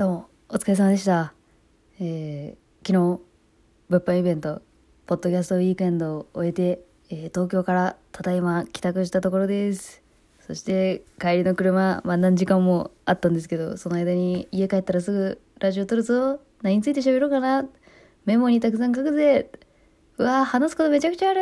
[0.00, 1.34] どうも、お疲れ様でした。
[2.00, 3.20] えー昨日、
[3.90, 4.62] 物販イベント、
[5.04, 6.80] ポッドキャストウィークエンドを終えて、
[7.10, 10.02] えー東京からただいま帰宅したところです。
[10.46, 16.40] そして、帰りの車、まあ何時間もあったんですけど、その間に家帰ったらすぐラジオ撮るぞ。
[16.62, 17.68] 何について喋ろうかな。
[18.24, 19.50] メモにたくさん書くぜ。
[20.16, 21.40] うわー話すことめちゃくちゃある。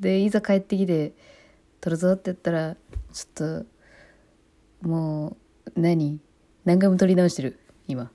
[0.00, 1.12] で、いざ帰ってきて、
[1.80, 2.74] 撮るぞって言ったら、
[3.12, 3.62] ちょっ
[4.82, 5.36] と、も
[5.76, 6.18] う、何？
[6.64, 7.59] 何回も撮り直してる、
[7.90, 8.10] 今。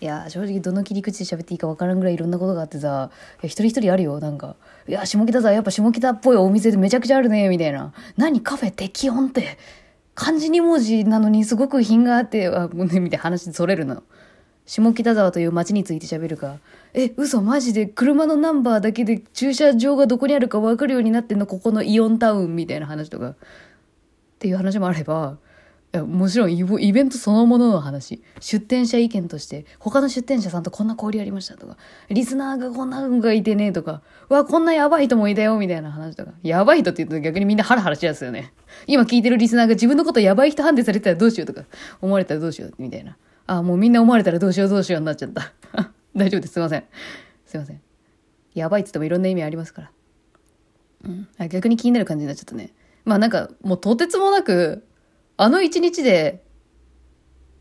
[0.00, 3.10] いや正直どの切り口で喋っていいか分からんぐらいいろんなことがあってさ。
[3.34, 4.56] いや一人一人あるよなんか
[4.88, 9.58] 「いや下北沢やっぱ下北っぽいお店でめちゃくちゃあるね」みたいな「何カフェ適温って。
[10.14, 14.02] 漢字2文字なのにすごく品があってあもうね」みたいな話それるの。
[14.66, 16.58] 下北沢という街について喋るか。
[16.94, 17.86] え嘘マジで？
[17.86, 21.46] 車のナンバーだけで駐車場がどこにあるか分かるようになってんの？
[21.46, 23.30] ここのイオンタウンみたいな話とか。
[23.30, 23.34] っ
[24.38, 25.38] ていう話もあれば
[26.00, 28.22] もちろんイベントそのものの話。
[28.40, 31.76] 出店者意見として他の出店者さんとこんな交流ありましたとか。
[32.08, 34.00] リスナーがこんなのがいてねとか。
[34.30, 36.32] うわこんなやばい人もいたよみたいな話とか。
[36.42, 38.54] やばい人って言うと逆にみんなハラハラしやすいよね。
[38.86, 41.64] 今聞いてるリスナーが自分のことやばい人判定されてたらどうしようとか。
[42.00, 43.18] 思われたらどうしようみたいな。
[43.46, 45.52] あもうみんな思われたらどうしようどうしようになっちゃった。
[46.16, 46.54] 大丈夫です。
[46.54, 46.84] すいません。
[47.44, 47.80] すいません。
[48.54, 49.90] やばいって言ってもいろんな意味ありますから。
[51.04, 51.08] う
[51.44, 51.48] ん。
[51.50, 52.72] 逆に気になる感じになっちゃったね。
[53.04, 54.84] まあなんかもうとてつもなく
[55.36, 56.42] あの一日で、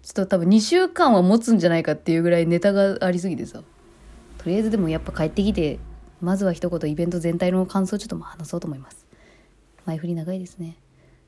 [0.03, 3.61] ちょっと多分2週間は持つんじゃないかっていうぐらいネタがありすぎてさ。
[4.37, 5.79] とりあえずでもやっぱ帰ってきて、
[6.19, 9.05] まずは一言イベント全体の感想ちょっと話そうと思います。
[9.85, 10.77] 前振り長いですね。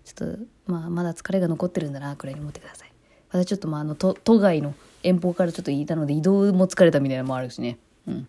[0.03, 2.91] ちょっと、まあまだ疲れが残ってるんだな、くらいに思ってください。
[3.29, 7.77] 私ちょっとまああの、都外の遠方からちょっといたので移動も疲れたみたいなのもあるしね。
[8.07, 8.27] うん。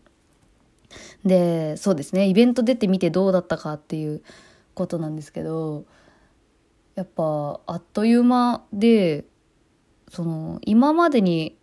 [1.24, 4.22] で、そうですね、イベント出てみてどうだったかっていう
[4.74, 5.84] ことなんですけど、
[6.94, 9.24] やっぱあっという間で
[10.10, 11.56] その今までに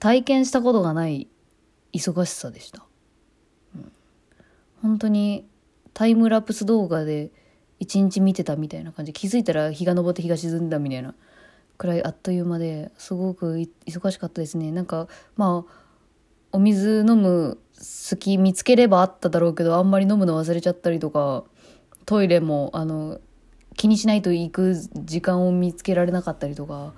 [0.00, 1.28] 体験したことがない
[1.92, 2.84] 忙しさでした、
[3.74, 3.92] うん、
[4.82, 5.46] 本当に
[5.92, 7.30] タイムラプス動画で
[7.80, 11.14] 一日見てたみたいな感じ気づいたら日が昇って日が沈んだみたいな
[11.76, 14.70] くらいあっという間ですごく忙しかったですね。
[14.70, 15.84] なんかまあ
[16.52, 21.44] お水飲む隙見つければあっただろうけどあんまり飲むの忘れちゃったりとか
[22.06, 23.20] トイレもあの
[23.76, 26.92] 気にしないと行く時間を見つけられなかったりとか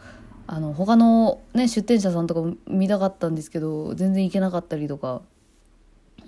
[0.46, 5.22] あの他の、ね、出店者さんとか見たかったんですけど全然行けなかったりとか、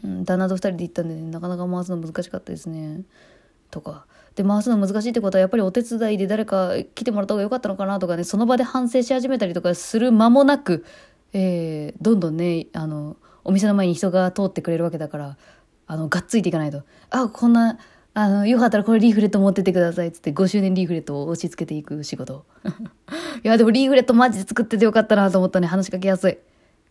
[0.02, 3.02] うん、旦那と2人で行ったんで、ね、なかなか回すの難しかったですね。
[3.70, 4.06] とか。
[4.34, 10.84] で回すの難しいってことはやっぱりお手伝いで誰か来てもらった方が良かったのかなとかねその場で反省し始めたりとかする間もなく、
[11.32, 15.36] えー、どんどんねあのお店の前に人が通ってくれるわけだから
[15.88, 16.84] あのがっついていかないと。
[17.10, 17.78] あこんな
[18.20, 22.44] あの、よかったらこれリーフレット持ってってくださいっつって5周年リーフレットを押し付けていく仕事。
[23.44, 25.68] いや、でもリーフレットマジで作っててよかったなと思ったね。
[25.68, 26.36] 話しかけやすい。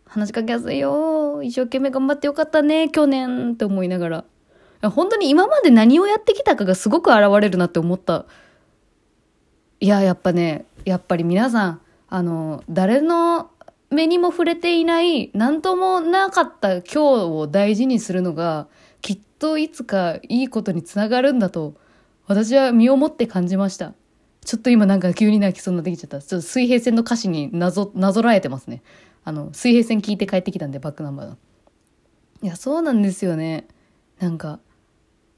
[0.06, 1.42] 話しかけやすいよ。
[1.42, 4.24] 一生懸命頑張ってよかったね、去年って思いながら。
[4.88, 8.24] 本当に今まで何をやってきたかがすごく現れるなって思った。
[9.80, 13.50] いや、やっぱね、やっぱり皆さん、あの、誰の
[13.90, 18.66] 目にも触れていない、なんともなかった今日を大事にするのが、
[19.38, 21.74] といつかいいことにつながるんだと
[22.26, 23.94] 私は身をもって感じました。
[24.44, 26.20] ちょっと今なんか急に泣きそうになってきちゃった。
[26.20, 28.82] ちょっと水平線の歌詞になぞなぞらえてますね。
[29.24, 31.38] あの水平線聞いて帰ってきたんでバックナンバーの
[32.42, 33.66] いやそうなんですよね。
[34.20, 34.60] なんか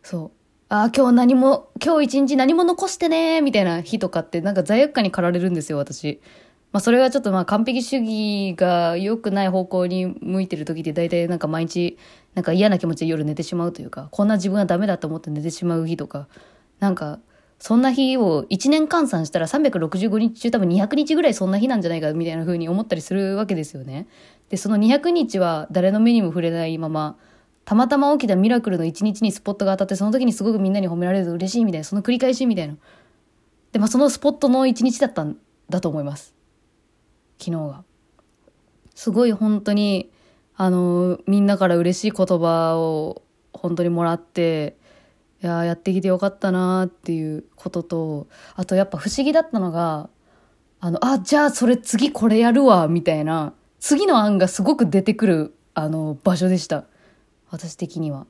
[0.03, 0.31] そう。
[0.69, 6.21] ああ今日何も今日一日何も残してねみたいな日とかってなんか罪悪感に駆られるんですよ私。
[6.72, 11.98] まあそれはちょっとまあ完璧主義が良くない方向に向いてる時って大体なんか毎日
[12.34, 16.28] なんか嫌な気持ちで夜寝てしまうというか、こんな自分はダメだと思って寝てしまう日とか、
[16.78, 17.19] なんか
[17.59, 24.06] そんな日を1年換算したら365日中多分200日ぐらいそんな日なんじゃないかみたいな風に思ったりするわけですよね。
[24.48, 27.16] で、その200日は誰の目にも触れないまま、
[27.64, 32.76] たまたま起きたミラクルの1日にスポットが当たってその時にすごくみんなに褒められると嬉しいみたいな、その繰り返しみたいな。
[33.72, 35.36] で、まあそのスポットの1日だったん
[35.69, 36.40] だと思います。
[37.41, 37.84] 昨日が。
[38.95, 40.10] すごい本当に、
[40.57, 43.22] あの、みんなから嬉しい言葉を
[43.53, 44.77] 本当にもらって、
[45.42, 48.27] いややってきてよかったなっていうことと、
[48.57, 50.10] あとやっぱ不思議だったのが、
[50.81, 56.84] あの、あ、じゃあそれ次これやるわ、みたいな、次の案がすごく出てくる、あの、場所でした。
[57.51, 58.27] 私的には。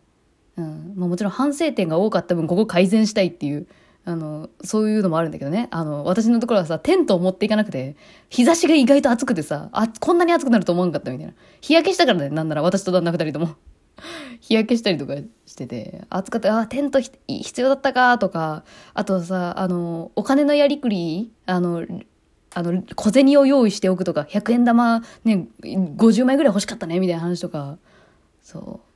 [0.56, 0.94] うん。
[0.96, 3.66] まあもちろん反省点が多かった分、ここ改善したいっていう、
[4.04, 5.68] あの、そういうのもあるんだけどね。
[5.70, 7.96] あの、私のところはさ、テントを持っていかなくて、
[8.30, 11.34] 日差しが意外と暑くてさ、あ、こんなに暑くなると思わなかったみたいな。
[11.60, 13.56] 日焼けしたからね、なんなら私と旦那二人とも。
[14.40, 15.14] 日焼けしたりとか
[15.44, 18.64] してて、暑かった、あ、テント必要だったかとか、
[18.94, 21.84] あとさ、あの、お金のやりくり、あの、
[22.54, 27.78] あの、小銭を用意しておくとか、100円玉ね、50枚ぐらい欲しかったね、みたいな話とか、
[28.42, 28.89] そう。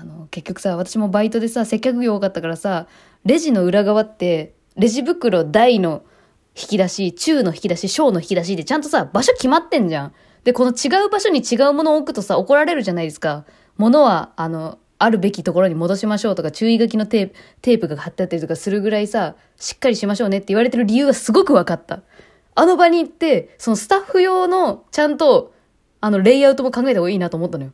[0.00, 2.86] あの、結局さ、私もバイトでさ、接客業多かったからさ、
[3.24, 6.02] レジの裏側って、レジ袋大の
[6.54, 10.12] 引き出し、中の引き出し、小の引き出しでちゃんとさ、場所決まってんじゃん。
[10.44, 13.44] で、この違う場所に違うものを置くとさ、怒られるじゃないですか。
[13.76, 22.02] 物は、あの、あるべきところに戻しましょうとか、注意書きのテープ、テープが貼ってあったりとかするぐらいさ、しっかりしましょうねって言われてる理由がすごく分かった。
[22.54, 25.54] あの場に行って、そのスタッフ用の、ちゃんと、
[26.00, 27.72] あの、レイアウトも考えた方がいいなと思ったのよ。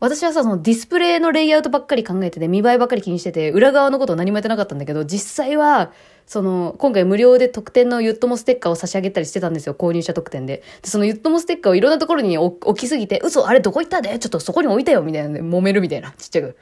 [0.00, 5.92] 私はさ、そのディスプレイのレイアウトばっかり考えてて、見栄えばっかり気にしてて、裏側のことを何もやってなかったんだけど、実際は、
[6.26, 10.62] その、今回無料で特典のユットモステッカーを差し上げたりしてたんですよ、購入者特典で。
[10.80, 14.18] で、そのユットモステッカーをいろんなところに置きすぎて、嘘、あれどこ行ったで？
[14.18, 16.56] ちょっとそこに置いたよみたいなで、揉めるみたいな、ちっちゃく。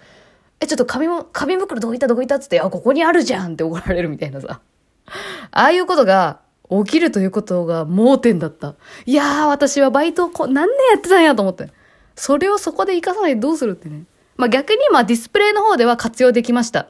[0.59, 4.61] え、ちょっと紙も、紙袋どこ行ったどこ行ったっつって、あ、ここにあるじゃんって怒られるみたいなさ。
[5.53, 6.41] ああいうことが、
[6.71, 8.75] 起きるということが盲点だった。
[9.07, 11.71] いやー、私はバイトこ、何年やってたんやと思って。
[12.19, 14.03] それをそこで活かさないでどうするってね。
[14.37, 16.89] まあ逆にまあディスプレイの方では活用できました。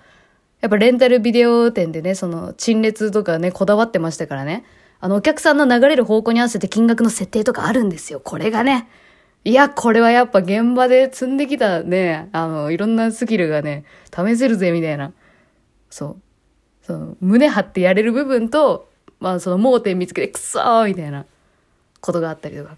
[0.61, 4.65] やっぱレンタルビデオ店でね、その陳列とかね、こだわってましたからね。
[5.01, 8.21] あのお客さんの流れる方向に合わせて金額の設定とかあるんですよ。
[8.21, 8.89] これがね。
[9.45, 13.85] いや、これはやっぱ現場で積んできたね、あの、いろんなスキルがね、
[14.15, 15.13] 試せるぜ、みたいな。
[15.91, 16.23] そう。
[16.83, 18.89] その、胸張ってやれる部分と、
[19.21, 21.27] まあその盲点見つけて、くそーみたいな
[22.01, 22.77] ことがあったりとか。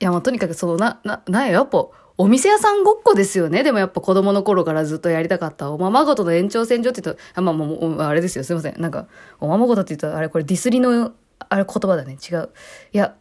[0.00, 1.86] いや、もうとにかくその、な、な、なやっぱ、
[2.16, 3.62] お店屋さんごっこですよね。
[3.62, 5.70] でもやっぱ子供の頃からずっとやりたかった。
[5.70, 8.44] おままごとの延長線上って言うと、あ、まあもう、あれですよ。
[8.44, 8.80] すいません。
[8.80, 9.06] なんか、
[9.40, 12.16] おままごとって言うと、あれこれディスりの、あれ言葉だね。
[12.30, 12.50] 違う。
[12.92, 13.14] いや、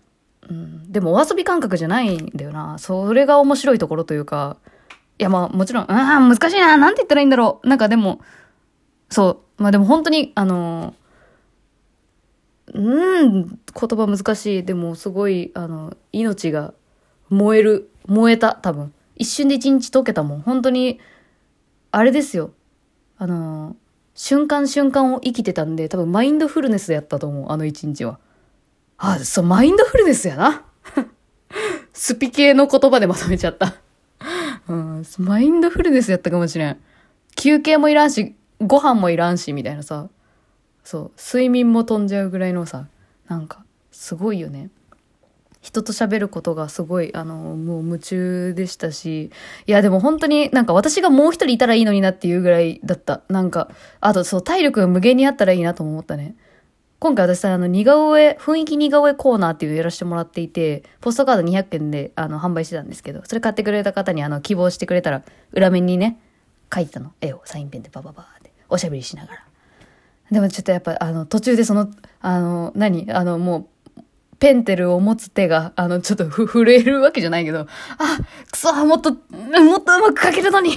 [0.50, 2.78] うん、でもお遊び感覚じゃないんだよな。
[2.78, 4.58] それが面白いところというか、
[5.20, 5.88] いやまあもちろん、うん、
[6.30, 6.76] 難しいな。
[6.78, 7.68] なんて言ったらいいんだろう。
[7.68, 8.20] なんかでも、
[9.10, 9.62] そう。
[9.62, 10.94] まあでも本当に、あの
[12.74, 14.64] うん、言葉難しい。
[14.64, 16.74] でもすごい、あの、命が
[17.30, 18.94] 燃える、燃えた、多分。
[19.16, 20.42] 一瞬で一日溶けたもん。
[20.42, 21.00] 本当に、
[21.92, 22.52] あれですよ。
[23.18, 23.76] あの、
[24.16, 28.20] 瞬間瞬間を生きてたんで、多分マインドフルネスやったと思う、あの一日は。
[28.98, 30.64] あ、そう、マインドフルネスやな。
[31.94, 33.76] スピ系の言葉でまとめちゃった。
[34.68, 36.78] うん、マインドフルネスやったかもしれん。
[37.36, 40.08] 休憩もいらんし、ご飯もいらんし、みたいなさ。
[40.84, 42.88] そう、睡眠も飛んじゃうぐらいのさ、
[43.28, 44.70] なんか、すごいよね。
[45.62, 49.32] 人と喋ることがすごい、あの、もう夢中でしたし、
[49.66, 53.22] いや、でも本当になんか私がもう一人いたらいいのになっていうぐらいだった。
[53.30, 53.70] なんか、
[54.02, 56.36] あとそう、体力が無限にあったらいいなと思ったね。
[57.00, 65.22] 今回私さ、あの、似顔絵、雰囲気似顔絵コーナーっていうのをやらせてもらっていて、ポストカード200件で、あの、販売してたんですけど、それ買ってくれた方に、あの、希望してくれたら、
[65.54, 66.20] 裏面にね、
[66.74, 67.14] 書いたの。
[67.22, 69.53] 絵をサインペンでバババーって、おしゃべりしながら。
[70.34, 71.90] でもちょっとやっぱ、あの、途中でその、
[72.20, 74.02] あの、何あの、もう、
[74.40, 77.68] ペンテルを持つ手が、あの、ちょっとふ、震えるわけじゃないけど、あ、
[78.52, 80.76] くそ、もっと、もっとうまく書けるのに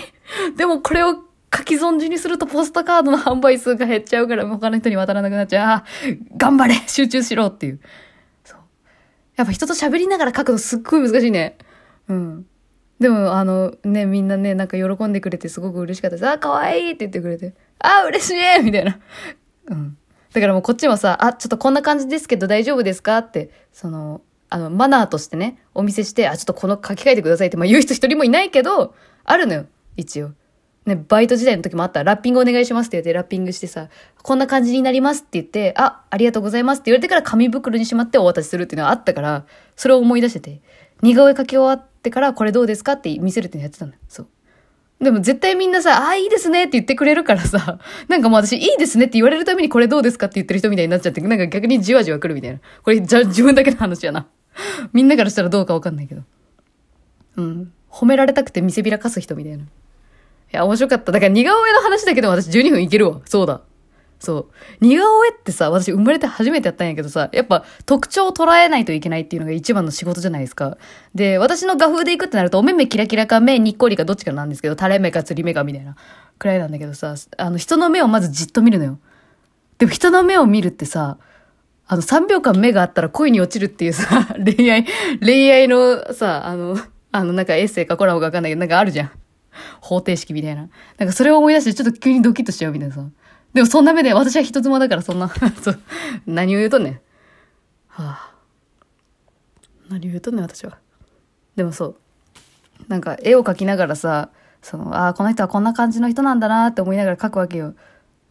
[0.56, 1.16] でもこれを
[1.56, 5.68] 書き損じにするとポストカードの販売数が減っちゃうから他の人に渡らなくなっちゃう。
[5.68, 5.84] あ、
[6.36, 7.80] 頑張れ集中しろっていう。
[8.44, 8.58] そう。
[9.36, 11.56] やっぱ人と喋りながら書くのすっごい難しいね。
[12.08, 12.46] うん。
[12.98, 16.28] でも、あの、ね、みんなね、なんか喜んでくれてすごく嬉しかったです。
[16.28, 17.54] あ、可愛いって言ってくれて。
[17.78, 18.98] あ、嬉しいみたいな。
[19.66, 19.96] うん。
[20.32, 23.18] だからもうこっちもさ、あ、ちょっとこんな感じですけど大丈夫ですか？
[23.18, 28.94] って、その、あの、マナーとしてね、お見せして、あ、ちょっとこの書き換えてくださいって、まあ言う人一人もいないけど、
[29.24, 30.30] あるのよ、一応。
[30.84, 33.88] ね、バイト時代の時もあった、ラッピングお願いしますって言って、ラッピングしてさ、
[34.22, 40.60] こんな感じになりますって言って、あ、ありがとうございますって言われてから紙袋にしまってお渡しするっていうのがあったから、それを思い出してて、
[41.02, 42.92] 似顔絵描き終わってからこれどうですか？
[42.92, 43.98] って見せるっていうのやってたのよ。
[44.06, 44.28] そう。
[45.00, 52.60] でも絶対みんなさ、ああ、いいですねって言ってくれるからさ、 なんかもう私、いいですねって言われるためにこれどうですかって言ってる人みたいになっちゃって、なんか逆にじわじわ来るみたいな。
[52.82, 54.26] これ、じゃ、自分だけの話やな。
[54.94, 56.22] みんなからしたらどうかわかんないけど。
[57.36, 57.72] うん。
[57.90, 59.64] 褒められたくて見せびらかす人みたいな。
[59.64, 59.66] い
[60.52, 61.12] や、面白かった。
[61.12, 63.20] だから似顔絵の話だけでも私12分いけるわ。
[63.26, 63.60] そうだ。
[64.18, 64.46] そう。
[64.80, 70.78] 似顔絵ってさ、私生まれて初めてやったんやけどさ、やっぱ特徴を捉えないといけないっていうのが一番の仕事じゃないですか。
[71.14, 75.96] で、私の画風で行くってなると、お目目キラキラか目にっこりかどっちかなんですけど、垂れ目か釣り目かみたいな
[76.38, 78.98] くらいなんだけどさ、あの人の目をまずじっと見るのよ。
[79.78, 81.18] でも人の目を見るってさ、
[81.88, 84.86] あの3秒間目があったら恋に落ちるっていうさ、 恋愛、
[85.20, 86.76] 恋愛のさ、あの、
[87.12, 89.10] あのなんかエッセイかコラボかわかんないけど、なんかあるじゃん。
[89.80, 90.68] 方程式みたいな。
[90.98, 93.02] なんかそれを思い出してちょっと急にドキッとしちゃうみたいなさ。
[93.56, 95.28] でもそんな目で、私は人妻だからそんな
[95.62, 95.80] そう、
[96.26, 97.00] 何を言うとんねん。
[97.88, 98.34] はあ。
[99.88, 100.76] 何を言うとんねん、私は。
[101.56, 101.96] でもそう。
[102.86, 104.28] なんか絵を描きながらさ、
[104.60, 107.72] その、ああ、この人はこんな感じの人なんだなって思いながら描くわけよ。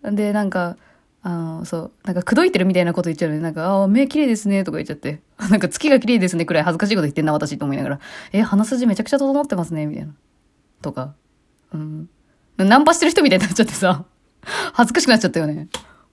[0.03, 0.77] で、なんか、
[1.23, 3.41] あの、そう、なんか口説いてるみたいなこと言っちゃうのね。
[3.41, 5.21] なんか、ああ、目綺麗ですね、とか言っちゃって。
[5.49, 7.99] なんか月が綺麗ですね、くらい恥ずかしいこと言ってんな、私と思いながら。
[8.31, 10.13] え、鼻筋めちゃくちゃ整ってますね、みたいな。
[10.83, 11.15] とか。
[11.73, 12.09] うん。
[12.57, 14.05] ナンパしてる人みたいになっちゃってさ、
[14.73, 15.67] 恥ずかしくなっちゃったよね。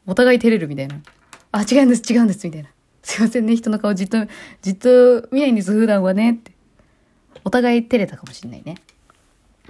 [0.07, 0.97] お互い照れるみたいな。
[1.53, 2.69] あ、違うんです、違うんです、みたいな。
[3.03, 4.19] すいませんね、人の顔じっと、
[4.63, 6.53] じっと見ないんです、普段はね、って。
[7.45, 8.77] お互い照れたかもしんないね。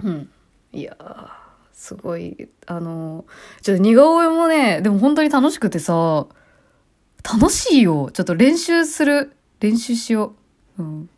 [0.03, 0.29] うん。
[0.71, 1.43] いやー。
[1.83, 3.25] すごい、あの、
[3.61, 6.27] ちょっと似顔絵もね、でも本当に楽しくてさ、
[7.23, 8.09] 楽しいよ。
[8.13, 9.33] ちょっと練習する。
[9.59, 10.33] 練習しよ
[10.77, 10.83] う。
[10.83, 11.09] うん。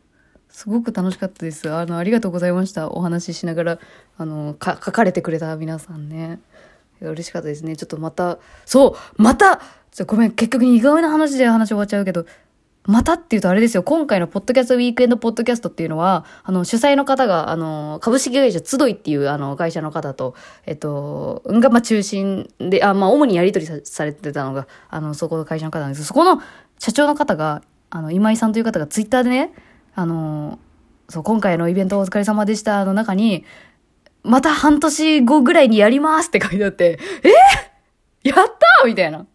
[0.50, 1.72] すごく楽しかったです。
[1.72, 2.90] あの、ありがとうございました。
[2.90, 3.80] お話ししながら、
[4.18, 6.40] あの、か、書かれてくれた皆さんね。
[7.02, 7.76] 嬉しかったですね。
[7.76, 9.62] ちょっとまた、そう、また
[10.04, 12.26] ごめん、結局似顔絵の話で話終わっちゃうけど、
[12.84, 20.36] またっていうとあれですよ、今回のポッドキャストウィークエンドポッドキャストっていうのは、あの、主催の方が、あの、株式会社集いっていう、あの、会社の方と、
[20.66, 26.42] えっと、が、まあ、中心で、あ、まあ、主にやり取りされてたのが、あの、そこの会社の方なんですそこの
[26.78, 29.54] 社長の方が、あの、今井さんという方がツイッターでね、
[29.96, 30.60] あの、
[31.08, 33.46] そう、今回のイベントお疲れ様でしたの中に、
[34.26, 38.30] また半年後ぐらいにやりますって書いてあって、え？
[38.30, 38.36] やっ
[38.80, 39.26] たみたいな。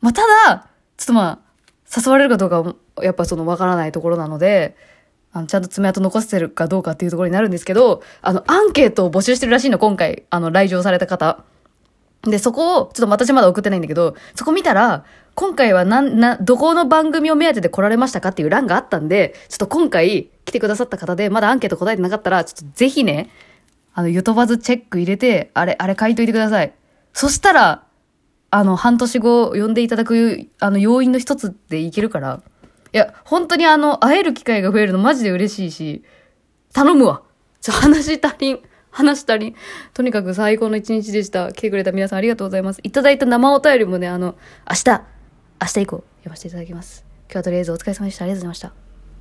[0.00, 4.76] まあ、ただ、ちょっとまあ、誘われるかどうかはやっぱそのわからないところなので、
[5.32, 11.44] あの、ちゃんと爪痕残してるかどうかっていうところになるんですけど、あの、アンケートを募集してるらしいの、今回、あの、来場された方。
[12.22, 15.04] で、そこを、ちょっと私まだ送ってないんだけど、そこ見たら、
[15.36, 23.30] 今回はなん、な、どこの番組を目当てで来られましたかっていう欄があったんで、ちょっと今回来てくださった方で、まだアンケート答えてなかったら、ちょっとぜひね、
[24.00, 26.72] あの、ゆとばずチェック入れて、あれ、あれ書いといてください。
[27.12, 27.84] そしたら、
[28.50, 32.42] あの、半年後呼んでいただく、あの、要因の一つでいけるから。
[32.94, 36.02] いや、本当にあの、会える機会が増えるのマジで嬉しいし、
[36.72, 37.22] 頼むわ。
[37.60, 38.60] ちょ、話足りん。
[38.90, 39.54] 話したり。
[39.92, 41.52] とにかく最高の一日でした。
[41.52, 42.80] 来てくれた皆さんありがとうございます。
[42.82, 44.34] いただいた生お便りもね、あの、
[44.68, 45.02] 明日、
[45.60, 47.04] 明日以降、読ませていただきます。
[47.24, 48.24] 今日はとりあえずお疲れ様でした。
[48.24, 48.89] ありがとうございました。